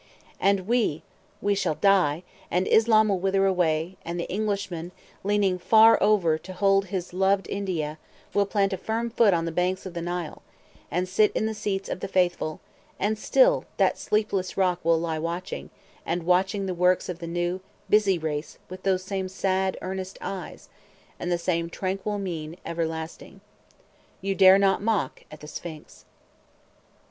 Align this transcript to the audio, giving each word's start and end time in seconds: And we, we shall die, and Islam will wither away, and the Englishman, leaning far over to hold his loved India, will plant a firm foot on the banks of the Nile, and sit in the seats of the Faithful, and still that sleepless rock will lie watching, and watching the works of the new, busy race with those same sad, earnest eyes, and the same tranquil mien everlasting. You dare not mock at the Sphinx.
And 0.39 0.61
we, 0.61 1.03
we 1.43 1.53
shall 1.53 1.75
die, 1.75 2.23
and 2.49 2.67
Islam 2.67 3.09
will 3.09 3.19
wither 3.19 3.45
away, 3.45 3.97
and 4.03 4.19
the 4.19 4.27
Englishman, 4.31 4.91
leaning 5.23 5.59
far 5.59 6.01
over 6.01 6.39
to 6.39 6.53
hold 6.53 6.85
his 6.85 7.13
loved 7.13 7.47
India, 7.49 7.99
will 8.33 8.47
plant 8.47 8.73
a 8.73 8.77
firm 8.77 9.11
foot 9.11 9.31
on 9.31 9.45
the 9.45 9.51
banks 9.51 9.85
of 9.85 9.93
the 9.93 10.01
Nile, 10.01 10.41
and 10.89 11.07
sit 11.07 11.31
in 11.35 11.45
the 11.45 11.53
seats 11.53 11.87
of 11.87 11.99
the 11.99 12.07
Faithful, 12.07 12.59
and 12.99 13.15
still 13.15 13.65
that 13.77 13.99
sleepless 13.99 14.57
rock 14.57 14.79
will 14.83 14.97
lie 14.99 15.19
watching, 15.19 15.69
and 16.03 16.23
watching 16.23 16.65
the 16.65 16.73
works 16.73 17.07
of 17.07 17.19
the 17.19 17.27
new, 17.27 17.61
busy 17.87 18.17
race 18.17 18.57
with 18.69 18.81
those 18.81 19.03
same 19.03 19.27
sad, 19.29 19.77
earnest 19.83 20.17
eyes, 20.19 20.67
and 21.19 21.31
the 21.31 21.37
same 21.37 21.69
tranquil 21.69 22.17
mien 22.17 22.55
everlasting. 22.65 23.39
You 24.19 24.33
dare 24.33 24.57
not 24.57 24.81
mock 24.81 25.25
at 25.29 25.41
the 25.41 25.47
Sphinx. 25.47 26.05